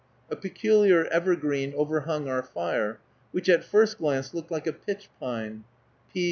[0.31, 2.99] A peculiar evergreen overhung our fire,
[3.31, 5.63] which at first glance looked like a pitch pine
[6.15, 6.19] (_P.